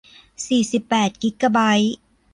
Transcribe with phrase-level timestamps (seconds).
[0.47, 1.95] สี่สิบแปดกิกะไบต์